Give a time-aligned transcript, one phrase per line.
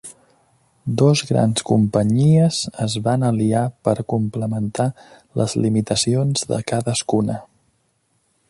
[1.01, 4.89] Dos grans companyies es van aliar per complementar
[5.43, 7.39] les limitacions de cadascuna.